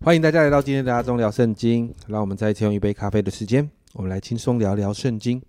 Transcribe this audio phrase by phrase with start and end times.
[0.00, 1.92] 欢迎大家来到今天的阿忠聊圣经。
[2.06, 5.42] 让我们再一次用一杯咖啡的时间，我们来轻松聊聊圣经。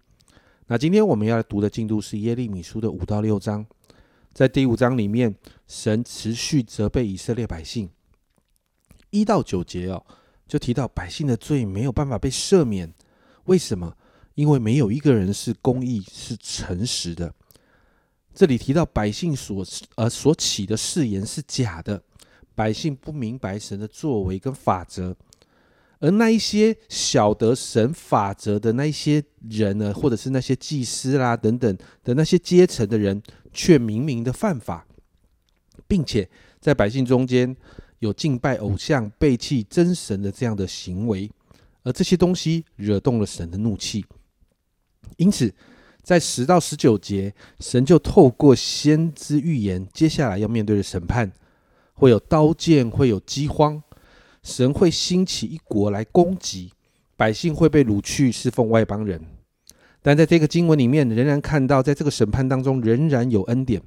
[0.66, 3.64] 那今天我们要读的进度是耶利米书的五到六章。
[4.34, 5.36] 在第五章里面，
[5.68, 7.92] 神持续责备以色列百姓，
[9.12, 10.04] 一到九节哦，
[10.48, 12.92] 就提到百姓的罪没有办法被赦免。
[13.46, 13.96] 为什么？
[14.34, 17.32] 因为没有一个人是公义、是诚实的。
[18.34, 19.64] 这里提到百姓所
[19.96, 22.02] 呃所起的誓言是假的。
[22.60, 25.16] 百姓不明白神的作为跟法则，
[26.00, 33.24] 而那一些晓得神法则的那一些人呢，或者是那些祭司啦等等的那些阶层的人，
[33.54, 34.86] 却明明的犯法，
[35.88, 37.56] 并且在百姓中间
[38.00, 41.32] 有敬拜偶像、背弃真神的这样的行为，
[41.84, 44.06] 而这些东西惹动了神的怒气。
[45.16, 45.56] 因此，
[46.04, 51.32] 在十到十九节，神就透过先知预言，接下来要面对的审判。
[52.00, 53.84] 会有刀剑，会有饥荒，
[54.42, 56.72] 神会兴起一国来攻击
[57.18, 59.22] 百姓，会被掳去侍奉外邦人。
[60.02, 63.82] 但在这个经文里面，仍然看到，在这个审判当中，仍然有恩典。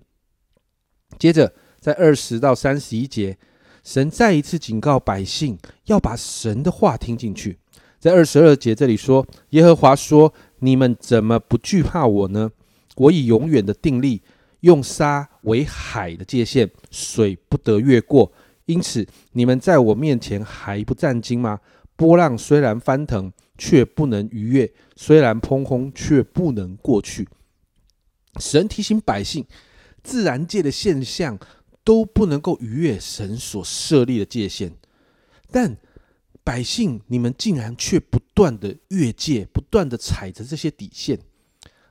[1.19, 3.39] 接着，在二十到三十一节，
[3.83, 7.59] 神再一次警告百姓，要把神的话听进去。
[7.99, 12.51] 在二十二节这里说：“耶和华说，你们怎么不惧怕我呢？
[12.97, 14.21] 我以永远的定力。”
[14.63, 18.33] 用沙为海的界限，水不得越过。
[18.65, 21.61] 因此，你们在我面前还不战惊吗？
[21.97, 27.29] 波浪虽然翻腾，却不能逾越；虽然砰轰，却不能过去。
[28.39, 29.45] 神提醒百姓，
[30.03, 31.39] 自然界的现象
[31.83, 34.73] 都不能够逾越神所设立的界限。
[35.51, 35.77] 但
[36.45, 41.19] 百姓，你们竟然却不断的越界，不断的踩着这些底线，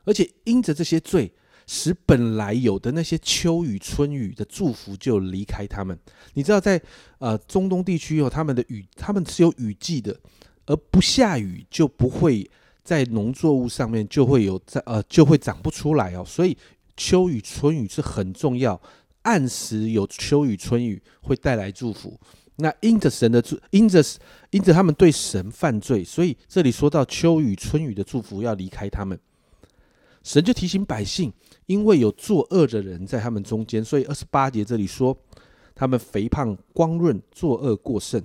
[0.06, 1.33] 而且因着这些罪。
[1.73, 5.97] 使本来有的那些秋雨春雨的祝福就离开他们。
[6.34, 6.79] 你知道，在
[7.18, 10.19] 呃中东地区有他们的雨，他们是有雨季的，
[10.66, 12.45] 而不下雨就不会
[12.84, 16.25] 在农作物上面就会有在呃就会长不出来哦。
[16.28, 16.57] 所以
[16.97, 18.79] 秋雨春雨是很重要，
[19.22, 22.19] 按时有秋雨春雨会带来祝福。
[22.57, 24.03] 那因着神的祝，因着
[24.50, 29.18] 因着他们对神犯罪，所以这里说到秋雨春雨的祝福要离开他们。
[30.23, 31.33] 神就提醒百姓，
[31.65, 35.17] 因为有作恶的人在他们中间，所以二十八节这里说，
[35.73, 38.23] 他们肥胖光润，作恶过甚，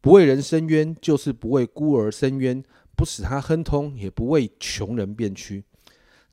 [0.00, 2.62] 不为人伸冤，就是不为孤儿伸冤，
[2.94, 5.64] 不使他亨通，也不为穷人变屈。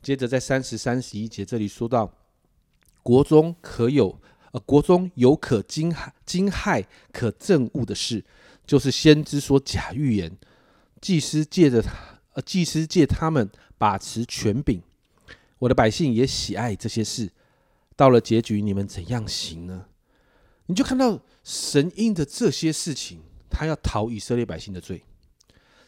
[0.01, 2.13] 接着在三十三十一节这里说到，
[3.01, 4.19] 国中可有
[4.51, 8.23] 呃，国中有可惊害惊骇可憎恶的事，
[8.65, 10.37] 就是先知说假预言，
[10.99, 11.91] 祭司借着他
[12.33, 14.81] 呃，祭司借他们把持权柄。
[15.59, 17.31] 我的百姓也喜爱这些事，
[17.95, 19.85] 到了结局，你们怎样行呢？
[20.67, 25.03] 你就看到神因着这些事情，他要逃以色列百姓的罪。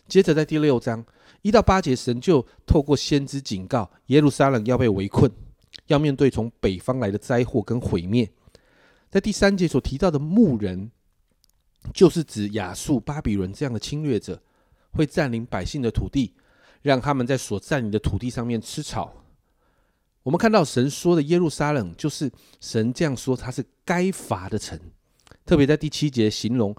[0.07, 1.05] 接着在第六章
[1.43, 5.31] 一到八节，神就透过先知警告耶路撒冷要被围困，
[5.87, 8.31] 要面对从北方来的灾祸跟毁灭。
[9.11, 10.89] 在第三节所提到的牧人，
[11.93, 14.41] 就是指亚述、巴比伦这样的侵略者，
[14.93, 16.33] 会占领百姓的土地，
[16.81, 19.13] 让他们在所占领的土地上面吃草。
[20.23, 24.77] 我们看到神说的耶路撒冷，就是神这样说，它是该罚的城。
[25.45, 26.75] 特别在第七节形容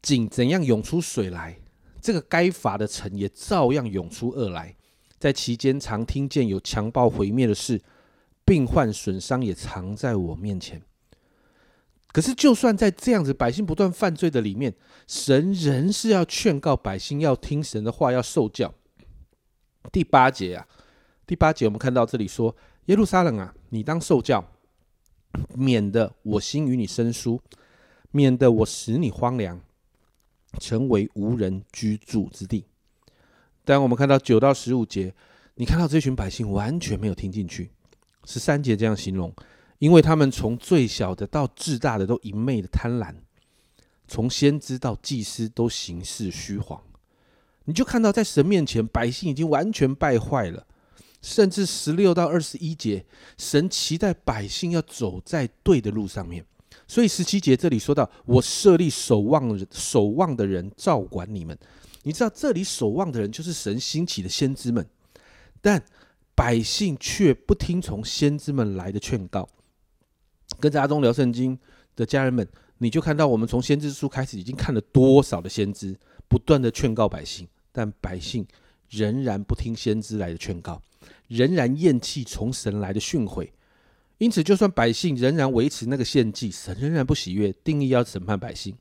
[0.00, 1.60] 井怎样涌出水来，
[2.00, 4.74] 这个该罚的城也照样涌出恶来。
[5.18, 7.80] 在其间常听见有强暴毁灭的事，
[8.44, 10.82] 病患损伤也藏在我面前。
[12.08, 14.74] 可是，就算在这样子百姓不断犯罪的里面，
[15.06, 18.74] 神仍是要劝告百姓要听神的话，要受教。
[19.92, 20.66] 第八节啊。
[21.32, 22.54] 第八节，我们看到这里说
[22.84, 24.44] ：“耶路撒冷啊，你当受教，
[25.54, 27.40] 免得我心与你生疏，
[28.10, 29.58] 免得我使你荒凉，
[30.58, 32.66] 成为无人居住之地。”
[33.64, 35.14] 但我们看到九到十五节，
[35.54, 37.70] 你看到这群百姓完全没有听进去。
[38.26, 39.34] 十三节这样形容：
[39.78, 43.14] 因为他们从最小的到至大的都一昧的贪婪，
[44.06, 46.78] 从先知到祭司都行事虚谎。
[47.64, 50.66] 你就看到在神面前，百姓已经完全败坏了。
[51.22, 53.06] 甚至十六到二十一节，
[53.38, 56.44] 神期待百姓要走在对的路上面。
[56.86, 61.56] 所以十七节这里说到：“我设立守望人守望的人，照管你们。”
[62.04, 64.84] 你知道这里守望的人就是神兴起的先知们，
[65.60, 65.82] 但
[66.34, 69.48] 百姓却不听从先知们来的劝告。
[70.58, 71.56] 跟着阿忠聊圣经
[71.94, 72.46] 的家人们，
[72.78, 75.96] 你就看到我们从先知书开始已经看了多少的先知
[76.26, 78.44] 不断的劝告百姓，但百姓
[78.88, 80.82] 仍然不听先知来的劝告。
[81.28, 83.48] 仍然厌弃从神来的训诲，
[84.18, 88.76] 因此，就算百姓仍然维持那个献祭，神仍然不喜悦，定义要审判百姓。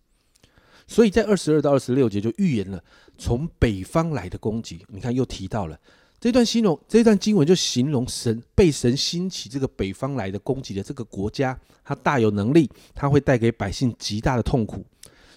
[0.88, 2.84] 所以在二十二到二十六节就预言了
[3.18, 4.86] 从北方来的攻击。
[4.90, 5.80] 你看又提到了
[6.20, 14.86] 这段形容，这段经文就形容神被神兴起这个北方来的攻击的这个国家，它大有能力，它会带给百姓极大的痛苦。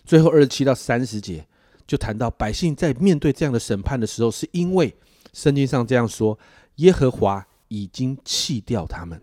[0.05, 1.47] 最后二十七到三十节
[1.87, 4.95] 就谈到百姓在面对这样的审判的时候，是因为
[5.33, 6.39] 圣经上这样说：
[6.77, 9.23] 耶和华已经弃掉他们。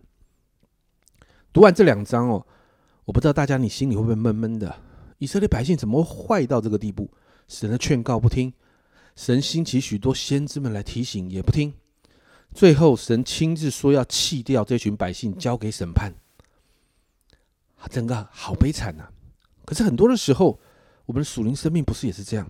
[1.53, 2.45] 读完这两章哦，
[3.05, 4.75] 我不知道大家你心里会不会闷闷的？
[5.17, 7.11] 以色列百姓怎么会坏到这个地步？
[7.47, 8.53] 神的劝告不听，
[9.15, 11.73] 神兴起许多先知们来提醒也不听，
[12.53, 16.13] 最后神亲自说要弃掉这群百姓，交给审判。
[17.89, 19.09] 整个好悲惨呐！
[19.65, 20.59] 可是很多的时候，
[21.05, 22.49] 我们的属灵生命不是也是这样？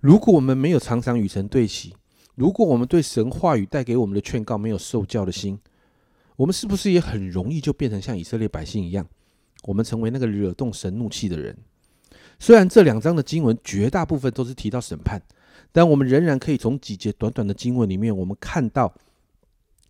[0.00, 1.94] 如果我们没有常常与神对齐，
[2.42, 5.56] 如果我们对神话语带给我们的劝告没有受教的心，
[6.34, 9.06] 我们是不是也很容易就变成像以色列百姓一样，
[9.62, 11.56] 我们成为那个惹动神怒气的人？
[12.40, 15.22] 虽然这两章的经文绝大部分都是提到审判，
[15.70, 18.92] 但我们仍然可以从几节短短的经文里面，我们看到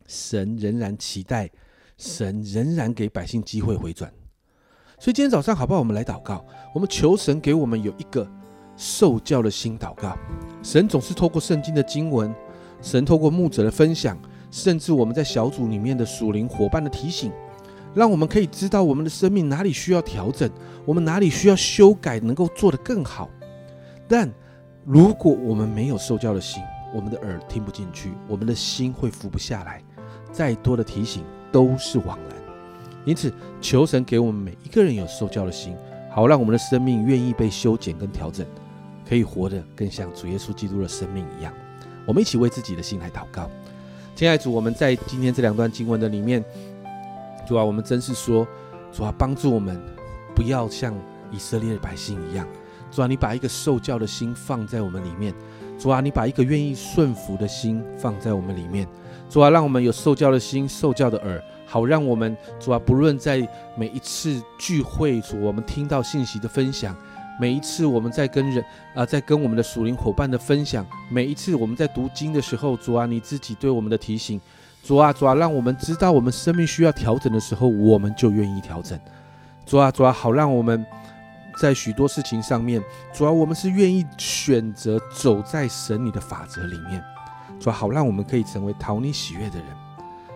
[0.06, 1.50] 神仍然期待，
[1.96, 4.12] 神仍然给百姓机会回转。
[4.98, 5.78] 所以今天早上，好不好？
[5.78, 6.44] 我们来祷告，
[6.74, 8.30] 我们求神给我们有一个
[8.82, 9.78] 受教的心。
[9.78, 10.18] 祷告，
[10.60, 12.34] 神总是透过圣经的经文，
[12.80, 14.18] 神透过牧者的分享。
[14.50, 17.32] 甚至我们在小组里面的属灵伙伴的提醒，
[17.94, 20.50] 让我们可以知道我们的生命哪里需要调整，
[20.84, 23.30] 我们哪里需要修改，能够做得更好。
[24.06, 24.30] 但
[24.84, 26.62] 如果我们没有受教的心，
[26.94, 29.82] 我们的耳听不进去，我们的心会服不下来，
[30.30, 32.36] 再多的提醒都是枉然。
[33.06, 35.74] 因此，求神给我们每一个人有受教的心，
[36.10, 38.46] 好让我们的生命愿意被修剪跟调整，
[39.12, 41.52] 可以活得更像主耶稣基督的生命一样。
[42.06, 43.46] 我们一起为自己的心来祷告。
[44.14, 46.42] 亲爱主，我们在今天这两段经文的里面，
[47.46, 48.48] 主啊，我们真是说，
[48.90, 49.78] 主啊，帮助我们
[50.34, 50.94] 不要像
[51.30, 52.48] 以色列的百姓一样，
[52.90, 55.34] 主啊，你把一个受教的心放在我们里面，
[55.78, 58.88] 主啊，你把一个愿意顺服的心放在我们里面，
[59.28, 66.96] 主啊，让我们有受教的心、受教的耳，好让我们主啊，不论在每一次聚会，主我们听到信息的分享。
[67.40, 68.64] 每一次我们在跟人
[68.94, 74.40] 啊，在跟我们的属灵伙伴的分享，每一次我们在读经的时候，主啊，你自己对我们的提醒，
[74.84, 78.98] 主啊，主啊，让我们知道我们生命需要调整的时候，我们就愿意调整。
[79.64, 80.84] 主啊，主啊，好让我们
[81.58, 82.82] 在许多事情上面，
[83.12, 87.02] 主啊，我们是愿意选择走在神你的法则里面。
[87.58, 89.66] 主啊，好让我们可以成为讨你喜悦的人。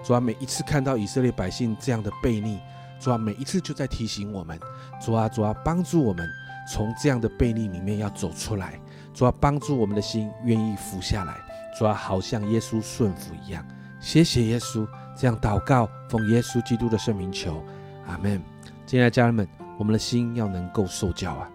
[0.02, 2.58] 主啊，每一次看到以色列百姓这样的悖逆，
[2.98, 4.58] 主啊，每一次就在提醒我们。
[5.04, 6.28] 主啊，主啊，帮助我们。
[6.66, 8.78] 从这样的背逆里面要走出来，
[9.14, 11.36] 主要帮助我们的心愿意服下来，
[11.78, 13.66] 主要好像耶稣顺服一样。
[14.00, 14.86] 谢谢耶稣，
[15.16, 17.62] 这样祷告，奉耶稣基督的圣名求，
[18.06, 18.42] 阿门。
[18.86, 19.48] 亲爱的家人们，
[19.78, 21.50] 我们的心要能够受教啊，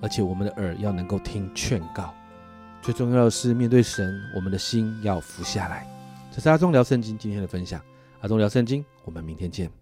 [0.00, 2.14] 而且我们的耳要能够听劝告。
[2.80, 5.86] 最重要的是面对神，我们的心要服下来。
[6.30, 7.80] 这是阿忠聊圣经今天的分享，
[8.20, 9.81] 阿忠聊圣经，我们明天见。